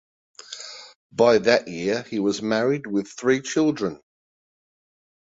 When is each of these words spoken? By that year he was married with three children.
By 1.11 1.37
that 1.37 1.67
year 1.67 2.01
he 2.01 2.17
was 2.17 2.41
married 2.41 2.87
with 2.87 3.07
three 3.07 3.39
children. 3.39 4.01